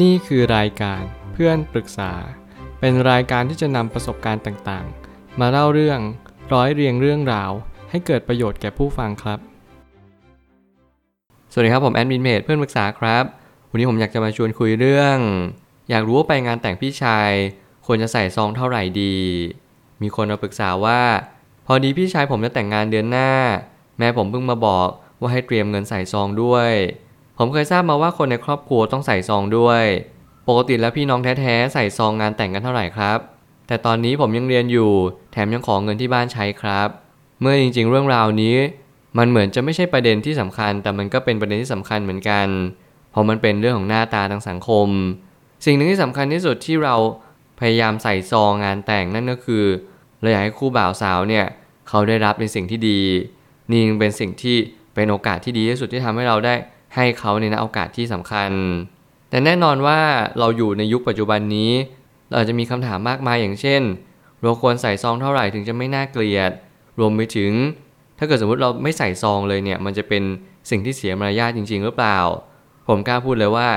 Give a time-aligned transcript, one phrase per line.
[0.00, 2.12] นี่คือรายการเพื่อนปรึกษา
[2.80, 6.00] เป็นรายการที่จะนำประสบการณ์ต่างๆ มาเล่าเรื่อง
[6.52, 7.50] ร้อยเรียงเรื่องราว
[7.90, 9.38] ให้เกิดประโยชน์แก่ผู้ฟังครับ
[11.52, 13.24] สวัสดีครับผมแอดมินเมดเพื่อนปรึกษาครับ
[13.70, 15.18] วันนี้ผมอยากจะมาชวนคุยเรื่อง
[15.90, 17.30] อยากรู้ว่าไปงานแต่งพี่ชาย
[17.86, 19.16] ควรจะใส่ซองเท่าไหร่ดี
[20.02, 21.00] มีคนมาปรึกษาว่า
[21.66, 23.30] พอดีพี่ชายผมจะแต่งงานเดือนหน้า
[23.98, 24.88] แม่ผมเพิ่งมาบอก
[25.20, 26.70] ว่าให้เตรียมเงินใส่ซองด้วย
[27.38, 29.84] ผมเคยทราบมาว่าคนในครอบครัวต้องใส่ซองด้วย
[30.48, 33.18] ปกติแล้วพี่น้องแท้ๆใส่ซองงานแต่งกันเท่าไหร่ครับ
[33.66, 34.92] แต่ตอนนี้ผมยังเรียนอยู่
[35.32, 36.88] แถมยังขอเงินที่บ้านใช้ครับ
[37.40, 38.56] เมื่อจริง ๆ เรื่องราวนี้
[39.18, 42.46] มันเหมือนจะไม่ใช่ประเด็นที่สำคัญ แต่มันก็เป็นประเด็นที่สำคัญเหมือนกัน
[43.10, 44.88] เพราะมันเป็นเรื่องของหน้าตาทางสังคม
[45.64, 46.96] สิ่งหนึ่งที่สำคัญที่สุดที่เรา
[47.60, 49.64] พยายามใส่ซองงานแต่งนั่นก็คือ
[50.20, 51.46] เราอยากให้คู่บ่าวสาวเนี่ย
[51.88, 53.00] เขาได้รับในสิ่งที่ดี
[53.70, 54.56] นี่ยังเป็นสิ่งที่
[54.94, 56.54] เป็นโอกาสที่ดีที่สุดที่ทำให้เราได้
[56.94, 58.50] ให้เขาในโอกาสที่สำคัญ
[59.30, 60.00] แต่แน่นอนว่า
[60.38, 61.70] เราอยู่ในยุคปัจจุบันนี้
[62.28, 63.82] เราอาจจะมีคำถามมากมายอย่างเช่น
[64.42, 66.52] เราควรใส่ซองเท่าไหร่ถึงจะไม่น่าเกลียด
[66.98, 67.52] รวมไปถึง
[68.18, 70.22] ถ้าเกิดสมมติเราไม่ใส่ซองเลยเนี่ย มันจะเป็น
[70.70, 72.18] สิ่งที่เสียมารยาทจริง ๆ หรือเปล่า
[72.88, 73.68] ผมกล้าพูดเลยว่า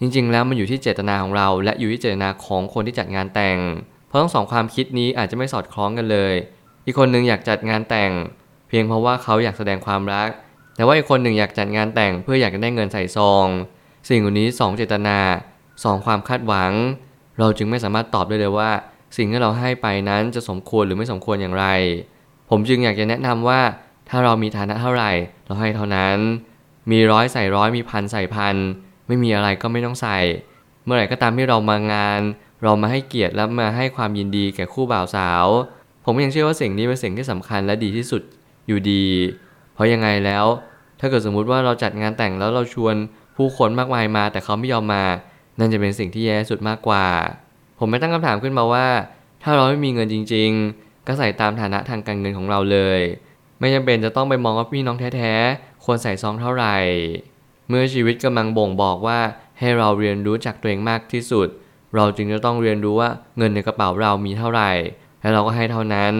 [0.00, 3.58] จริง ๆ แล้วมันอยู่ที่เจตนาของเรา และอยู่ที่เจตนาของคนที่จัดงานแต่ง
[4.08, 6.34] เพราะทั้งสองความคิดนี้อาจจะไม่สอดคล้องกันเลย
[6.84, 8.12] อีกคนหนึ่งอยากจัดงานแต่ง
[8.68, 10.28] เพียงเพราะว่าเขาอยากแสดงความรัก
[10.76, 13.46] แต่ว่าอีกคนหนึ่งอยากจัดงานแต่งเพื่ออยากจะได้เงินใส่ซอง
[14.08, 15.18] สิ่งเหล่านี้สองเจตนา
[15.84, 16.72] สองความคาดหวัง
[17.38, 18.70] เราจึงไม่สามารถตอบได้เลยว่า
[19.16, 21.66] สิ่งที่เราให้ไปนั้นจะสมควรหรือไม่สมควรอย่างไร
[22.50, 23.60] ผมจึงอยากจะแนะนำว่า
[24.08, 25.12] ถ้าเรามีฐานะเท่าไหร่
[25.46, 26.16] เราให้เท่านั้น
[26.90, 28.56] มีร้อยใส่ร้อยมีพันใส่พัน
[29.06, 30.18] ไม่มีอะไรก็ไม่ต้องใส่
[30.84, 32.20] เมื่อไหร่ก็ตามที่เรามางาน
[32.62, 35.46] เรามาให้เกียรติและมาให้ความยินดีแก่คู่บ่าวสาว
[36.04, 38.22] ผมยังเชื่อว่าสิ่งนี้เป็นสิ่งที่สำคัญและดีที่สุด
[38.66, 39.04] อยู่ดี
[39.74, 40.44] เพราะยังไงแล้ว
[41.00, 42.94] ถ้าเกิดสมมุติว่าเราจัดงานแต่งแล้วเราชวน
[43.36, 45.04] ผู้คนมากมายมา แต่เขาไม่ยอมมา
[45.58, 47.06] นั่นจะเป็นสิ่งที่แย่สุดมากกว่า
[47.78, 48.86] ผมไม่ตั้งคำถามขึ้นมาว่า
[49.42, 53.00] ถ้าเราไม่มีเงินจริง ๆ ก็ใส่ตามฐานะทางการเงินของเราเลย
[53.58, 56.76] ไม่จำเป็นจะต้องไปมองว่าพี่น้องแท้ๆควรใส่ซองเท่าไหร่
[57.68, 59.18] เมื่อชีวิตกำลังบ่งบอกว่า
[59.58, 61.48] ให้เราเรียนรู้จากตัวเองมากที่สุด
[61.96, 64.70] เราจึงจะต้องเรียนรู้ว่าเงินในกระเป๋าเรามีเท่าไหร่
[65.20, 66.14] และเราก็ให้เท่านั้น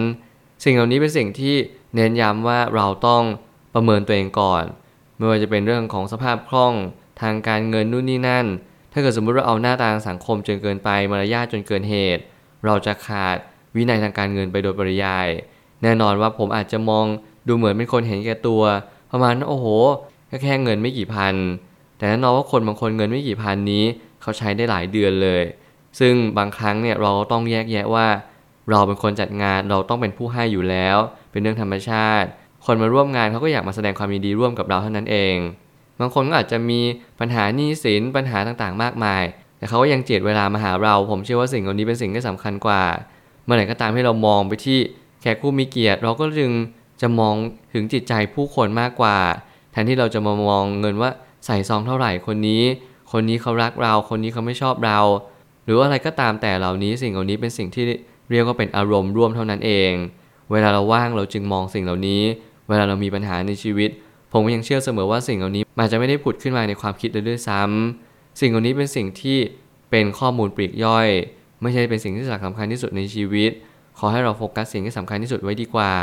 [0.63, 1.55] สิ่งเหล่านี้เป็นสิ่งที่
[1.95, 3.23] เน้นย้ำว่าเราต้อง
[3.75, 4.63] ประเมินตัวเองก่อน
[5.17, 6.73] ไม่ว่าจะเป็นเรื่องของสภาพคล่อง
[7.21, 8.45] ทางการเงินนู่นนี่นั่น
[8.93, 12.23] ถ้าเกิดสมมุติเราเอาหน้าตาสังคมจนเกินไปมารยาทจนเกินเหตุ
[12.65, 13.37] เราจะขาด
[13.75, 15.27] วินัยทางการเงินไปโดยปริยาย
[15.83, 17.05] แน่นอนว่าผมอาจจะมอง
[17.47, 18.63] ดูเหมือนเป็นคนเห็นแก่ตัว
[19.11, 19.65] ประมาณโอ้โห
[20.27, 21.35] แค่แค่เงินไม่กี่พัน
[21.97, 23.83] แต่แน่นอนว่าคนบางคนเงินไม่กี่พันนี้
[24.21, 25.43] เขาใช้ได้หลายเดือนเลย
[25.99, 28.07] ซึ่งบางครั้งเนี่ยเราต้องแยกแยะว่า
[28.69, 30.97] เราเป็นคนจัดงานเราต้องเป็นผู้ให้อยู่แล้ว
[31.31, 32.29] เป็นเรื่องธรรมชาติ
[32.65, 35.35] คนมาร่วมงานเขาก็อยากมาแสดงความยินดีร่วมกับเราเท่านั้นเอง
[35.99, 36.79] บางคนก็อาจจะมี
[37.19, 39.23] ปัญหาหนี้สินปัญหาต่างๆ มากมาย
[39.57, 42.83] แต่เขาก็ยังเจียดเวลามาหาเรา ผมเชื่อว่าสิ่งเหล่านี้เป็นสิ่งที่สำคัญกว่า
[43.45, 44.79] เมื่อไหร่ก็ตามที่เรามองไปที่
[45.21, 46.51] แขกผู้มีเกียรติ เราก็จึง
[47.01, 47.35] จะมอง
[47.73, 49.17] ถึงจิตใจผู้คนมากกว่า
[49.71, 51.09] แทนที่เราจะมามองเงินว่า
[51.45, 52.63] ใส่ซองเท่าไหร่คนนี้
[53.11, 54.99] คนนี้เขารักเรา คนนี้เขาไม่ชอบเรา
[55.65, 57.83] หรืออะไรก็ตามแต่เหล่านี้สิ่งเหล่านี้เป็นสิ่งที่
[58.31, 59.91] เรียกว่าเป็นอารมณ์ร่วมเท่านั้นเอง
[60.51, 62.23] เวลาเราว่างเราจึงมองสิ่งเหล่านี้
[62.67, 63.89] เวลาเรามีปัญหาในชีวิต
[64.31, 69.37] ผมก็ยังเชื่อเสมอว่าสิ่งเหล่านี้มันจะไม่ได้ผุดขึ้นมาในความคิดเลยด้วยซ้ำสิ่งเหล่านี้เป็นสิ่งที่
[69.89, 71.07] เป็นข้อมูลปลีกย่อย
[71.61, 73.51] ไม่ใช่เป็นสิ่งที่สำคัญที่สุดในชีวิต
[73.99, 75.93] ขอให้เราโฟกัสสิ่งที่สำคัญที่สุดไว้ดีกว่า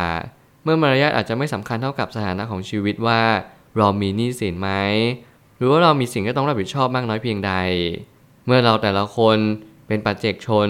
[0.65, 3.21] เมื่อมารยาทอาจจะไม่สำคัญเท่ากับสถานะของชีวิตว่า
[3.79, 4.71] เรามีหนี้สินไหม
[5.57, 7.53] หรือว่าเรามีสิ่งที่ต้องรับผิดชอบมากน้อยเพียงใด
[8.47, 9.39] เมื่อเราแต่ละคน
[9.87, 10.69] เป็นปัจเจกชน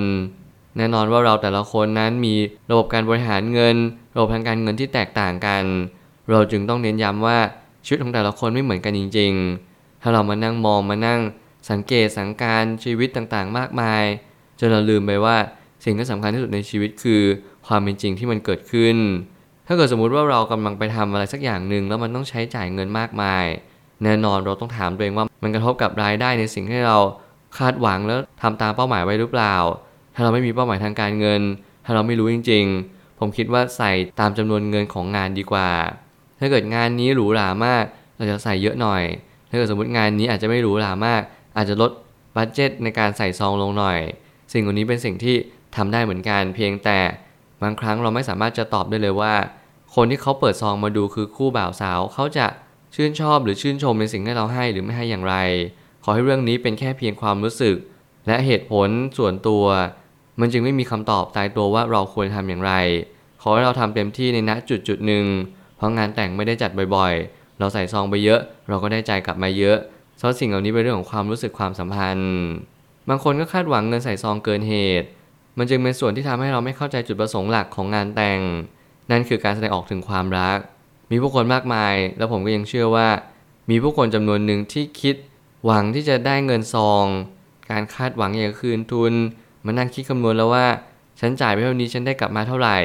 [0.76, 2.34] แน่นอนว่าเราแต่ละคนนั้นมี
[2.70, 3.76] ระบบการบริหารเงิน
[4.14, 5.64] ระบบทางการเงินที่แตกต่างกัน
[6.30, 7.38] เราจึงต้องเน้นย้ำว่า
[7.84, 9.32] ชีวิตของแต่ละคนไม่เหมือนกันจริง
[9.68, 11.20] ๆ ถ้าเรามานั่งมองมานั่ง
[11.70, 14.04] สังเกตสังการชีวิตต่างๆ มากมาย
[14.58, 15.36] จนเราลืมไปว่า
[15.84, 17.22] สิ่งที่สำคัญที่สุดในชีวิตคือ
[17.66, 18.96] ความเป็นจริงที่มันเกิดขึ้น
[19.66, 23.44] ถ้าเกิดสมมุติว่าเรากำลังไปทำอะไรสักอย่างหนึ่งแล้วมันต้องใช้จ่ายเงินมากมาย
[24.04, 26.98] แน่นอนเราต้องถามตัวเองว่ามันกระทบกับรายได้ในสิ่งที่เรา
[27.58, 29.54] คาดหวังแล้วทำตามเป้าหมายไว้หรือเปล่า
[30.14, 31.42] ถ้าเราไม่มีเป้าหมายทางการเงิน
[31.84, 35.70] ถ้าเราไม่รู้จริง ๆ ผมคิดว่าใส่ตามจำนวนเงินของงานดีกว่า
[36.40, 37.84] ถ้าเกิดงานนี้หรูหรามาก
[38.16, 39.02] เราจะใส่เยอะหน่อย
[39.50, 41.22] ถ้าเกิดสมมติงานนี้อาจจะไม่หรูหรามาก
[41.56, 41.90] อาจจะลด
[42.36, 43.98] บัตเจตในการใส่ซองลงหน่อย
[44.52, 45.36] สิ่งเหล่านี้เป็นสิ่งที่
[45.76, 46.98] ทำได้เหมือนกัน เพียงแต่
[47.62, 49.34] บางครั้งเราไม่สามารถจะตอบได้เลยว่า
[49.94, 52.46] คนที่เขาเปิดซองมาดูคือคู่บ่าวสาวเขาจะ
[52.94, 55.36] ชื่นชอบหรือชื่นชมในสิ่งที่เราให้หรือไม่ให้อย่างไร
[56.04, 57.76] ขอให้เรื่องนี้เป็นแค่เพียงความรู้สึก
[58.26, 58.88] และเหตุผล
[59.18, 59.64] ส่วนตัว
[60.40, 62.72] มันจึงไม่มีคำตอบตายตัวว่าเราควรทำอย่างไร
[63.42, 65.24] ขอให้เราทำเต็มที่ในณจุดจุดหนึ่ง
[65.76, 69.78] เพราะงานแต่งไม่ได้จัดบ่อยๆ เราใส่ซองไปเยอะ เราก็ได้ใจกลับมาเยอะ
[70.18, 72.34] เพราะสิ่งเหล่านี้เป็นเรื่องของความรู้สึกความสัมพันธ์
[73.08, 75.08] บางคนก็คาดหวังเงินใส่ซองเกินเหตุ
[75.58, 78.40] มันจึงเป็นส่วนที่ทำให้เราไม่เข้าใจจุดประสงค์หลักของงานแต่ง
[79.10, 80.58] นั่นคือการแสดงออกถึงความรัก
[81.10, 83.08] มีผู้คนมากมาย แล้วผมก็ยังเชื่อว่า
[83.70, 85.16] มีผู้คนจำนวนหนึ่งที่คิด
[85.64, 87.06] หวังที่จะได้เงินซอง
[87.70, 89.12] การคาดหวังอยากคืนทุน
[89.64, 90.66] มานั่งคิดคำนวณแล้วว่า
[91.20, 92.76] ฉันจ่ายไปเท่านี้ฉันได้กลับมาเท่าไหร่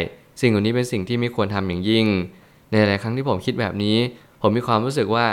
[0.42, 2.06] สิ่งเหล่านี้เป็นสิ่งที่ไม่ควรทำอย่างยิ่ง
[2.72, 3.98] ในหลายครั้งที่ผมคิดแบบนี้
[4.42, 5.26] ผมมีความรู้สึกว่า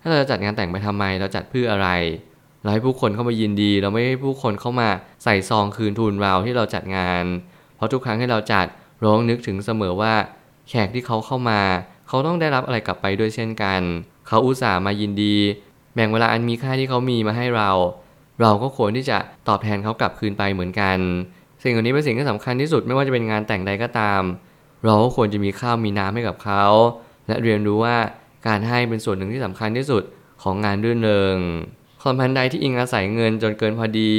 [0.00, 1.88] ถ้าเราจะจัดงานแต่งไปทำไม เราจัดเพื่ออะไร
[2.62, 4.88] เราให้ผู้คนเข้ามายินดี เราไม่ให้ผู้คนเข้ามา
[5.24, 7.24] ใส่ซองคืนทุนเราที่เราจัดงาน
[7.76, 8.66] เพราะทุกครั้งที่เราจัด
[9.04, 10.14] ร้องนึกถึงเสมอว่า
[10.68, 11.60] แขกที่เขาเข้ามา
[12.08, 13.80] เขาต้องได้รับอะไรกลับไปด้วยเช่นกัน
[14.26, 15.36] เขาอุตส่าห์มายินดี
[15.94, 17.70] แบ่งเวลาอันมีค่าที่เขามีมาให้เรา
[18.40, 20.98] เราก็ควรที่จะตอบแทนเขากลับคืนไปเหมือนกัน
[21.62, 24.22] สิ่งเหล่านี้เป็นสิ่งที่สำคัญที่สุดไม่ว่าจะเป็นงานแต่งใดก็ตาม
[24.84, 26.64] เราก็ควรจะมีข้าวมีน้ำให้กับเขา
[27.26, 27.96] และเรียนรู้ว่า
[28.46, 30.02] การให้เป็นส่วนหนึ่งที่สำคัญที่สุด
[30.42, 31.36] ของงานรื่นเริง
[32.02, 34.12] ความพันใดที่อิงอาศัยเงินจนเกินพอดี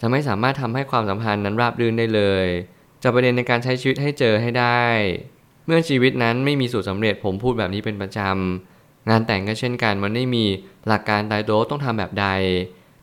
[0.00, 2.46] จะไม่สามารถทำให้ความสัมพันธ์นั้นราบรื่นได้เลย
[3.02, 4.84] จะประเด็นในการใช้ชีวิตให้เจอให้ได้
[5.66, 10.44] เมื่อชีวิตนั้นไม่มีสูตรสำเร็จผมพูดแบบนี้เป็นประจำงานแต่งก็เช่นกันมันไม่มี
[10.88, 12.26] หลักการตายโดต้องทำแบบใด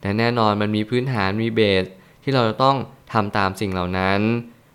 [0.04, 1.86] แต่แน่นอนมันมีพื้นฐานมีเบส
[2.24, 2.78] ที่เราจะต้อง
[3.14, 4.20] ทำตามสิ่งเหล่านั้น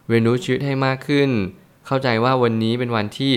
[0.08, 1.30] เรียนรู้ชีวิตให้มากขึ้น
[1.86, 3.32] เข้าใจว่าวันนี้เป็นวันที่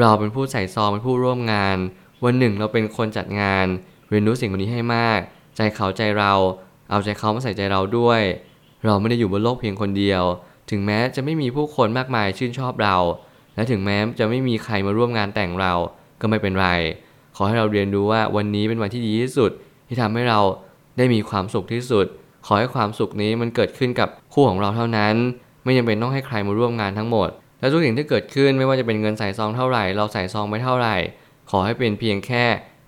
[0.00, 1.76] เราเป็นผู้ใส่ซองเป็นผู้ร่วมงาน
[2.24, 3.66] วันหนึ่งเราเป็นคนจัดงาน
[4.10, 5.20] เรียนรู้สิ่งเหล่านี้ให้มาก
[5.56, 6.32] ใจเขาใจเรา
[6.90, 8.22] เอาใจเขามาใส่ใจเราด้วย
[8.84, 10.22] เราไม่ได้อยู่บนโลกเพียงคนเดียว
[10.70, 12.96] ถึงแม้จะไม่มีผู้คนมากมายชื่นชอบเรา
[13.54, 15.72] และถึงแม้จะไม่มีใครมาร่วมงานแต่งเรา
[16.20, 16.68] ก็ไม่เป็นไร
[17.36, 19.50] ขอให้เราเรียนรู้ว่าวันนี้เป็นวันที่ดีที่สุด
[19.88, 20.40] ที่ทำให้เรา
[20.96, 22.06] ได้มีความสุขที่สุด
[22.46, 25.14] ขอให้ความสุขนี้มันเกิดขึ้นกับคู่ของเราเท่านั้น
[25.64, 27.28] ไม่จำเป็นต้องให้ใครมาร่วมงานทั้งหมด
[27.60, 30.96] และทุกสิ่งที่เกิดขึ้นไม่ว่าจะเป็นเงินใส่ซองเท่าไหร่ เราใส่ซองไม่เท่าไหร่
[31.50, 32.44] ขอให้เป็นเพียงแค่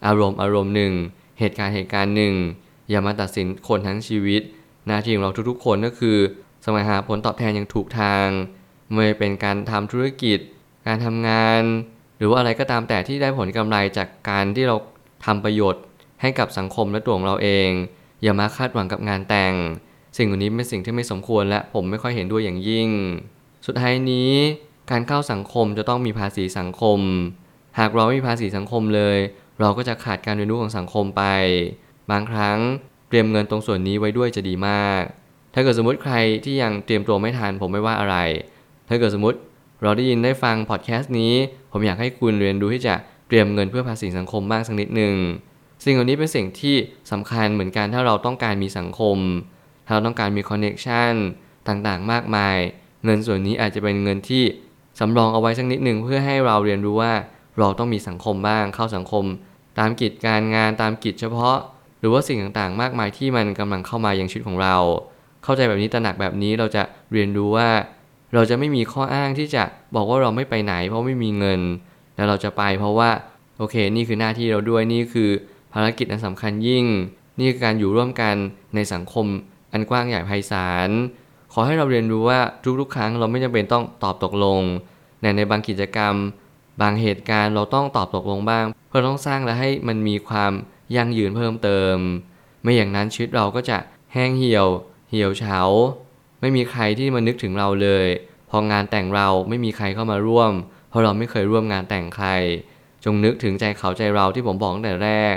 [0.06, 0.92] อารมณ์อารมณ์หนึ่ง
[1.38, 2.34] เหตุการณ์เหตุการณ์หนึ่ง
[2.90, 4.42] อย่ามาตัดสินคนทั้งชีวิต
[4.86, 6.16] หน้าที่ของเราทุกๆ คนก็คือ
[6.62, 8.26] แสวงหาผลตอบแทนอย่างถูกทาง
[8.92, 10.38] ไม่ว่าเป็นการทำธุรกิจ
[10.86, 11.62] การทำงาน
[12.18, 14.76] หรือว่าอะไรก็ตามแต่ที่ได้ผลกำไรจากการที่เรา
[15.26, 15.82] ทำประโยชน์
[16.20, 17.68] ให้กับสังคมและตัวของเราเอง
[18.22, 19.54] อย่ามาคาดหวังกับงานแต่ง
[20.16, 22.88] สิ่งเหล่านี้เป็นสิ่งที่ไม่สมควรและผมไม่ค่อยเห็นด้วยอย่างยิ่ง
[23.66, 24.32] สุดท้ายนี้
[24.90, 27.00] การเข้าสังคมจะต้องมีภาษีสังคม
[27.78, 29.18] หากเราไม่มีภาษีสังคมเลย
[29.60, 31.22] เราก็จะขาดการเรียนรู้ของสังคมไป
[32.10, 32.58] บางครั้ง
[33.08, 35.02] เตรียมเงินตรงส่วนนี้ไว้ด้วยจะดีมาก
[35.54, 38.16] ถ้าเกิดสมมติใครที่ยังเตรียมตัวไม่ทันผมไม่ว่าอะไร
[38.88, 39.38] ถ้าเกิดสมมติ
[39.82, 41.32] เราได้ยินได้ฟังพอดแคสต์นี้
[41.72, 42.94] ผมอยากให้คุณเรียนรู้ที่จะ
[43.28, 45.14] เตรียมเงินเพื่อภาษีสังคมบ้างสักนิดหนึ่ง
[45.84, 46.76] สิ่งเหล่านี้เป็นสิ่งที่
[47.12, 49.18] สำคัญเหมือนกันถ้าเราต้องการมีสังคม
[49.86, 51.12] ถ้าเราต้องการมี connection
[51.68, 52.56] ต่างๆ มากมาย
[53.04, 54.44] เงินส่วนนี้อาจจะเป็นเงินที่
[55.00, 57.12] สำรองเอาไว้สักนิดหนึ่งเพื่อให้เราเรียนรู้ว่า
[57.58, 59.24] เราต้องมีสังคมบ้างเข้าสังคม
[59.78, 61.56] ตามกิจการงานตามกิจเฉพาะ
[62.00, 64.76] หรือว่าสิ่งต่างๆ มากมายที่มันกำลังเข้ามายังชีวิตของเรา
[65.44, 66.82] เข้าใจแบบนี้ตระหนักแบบนี้เราจะ
[67.12, 67.68] เรียนรู้ว่า
[68.34, 69.62] เราจะไม่มีข้ออ้างที่จะ
[69.94, 71.60] บอกว่าเราไม่ไปไหน เพราะไม่มีเงิน
[72.16, 73.10] แล้วเราจะไปเพราะว่า
[73.58, 76.86] โอเค นี่คือหน้าที่เราด้วยนี่คือารกิจอันสำคัญยิ่ง
[77.38, 78.36] นี่คือการอยู่ร่วมกัน
[78.74, 79.26] ในสังคม
[79.72, 80.90] อันกว้างใหญ่ไพศาล
[81.52, 82.40] ขอให้เราเรียนรู้ว่า
[82.80, 84.62] ทุกๆ ครั้งเราไม่จำเป็นต้องตอบตกลง
[85.20, 86.14] แต่ในบางกิจกรรม
[86.80, 90.52] บางเหตุการณ์เราต้องตอบตกลงบ้าง เพื่อต้องสร้างและให้มันมีความ
[90.96, 91.96] ยั่งยืนเพิ่มเติม
[92.62, 93.78] ไม่อย่างนั้นชีวิตเราก็จะ
[94.12, 94.68] แห้งเหี่ยว
[95.10, 95.60] เหี่ยวเฉา
[96.40, 98.06] ไม่มีใครที่มานึกถึงเราเลย
[98.50, 100.52] พองานแต่งเราไม่มีใครเข้ามาร่วม
[100.88, 102.28] เพราะเราไม่เคยร่วมงานแต่งใคร
[103.04, 105.36] จงนึกถึงใจเขาใจเราที่ผมบอกตั้งแต่แรก